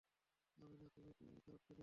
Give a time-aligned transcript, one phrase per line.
[0.59, 1.79] আমি না, তুমি, তুমি খারাপ ছেলে।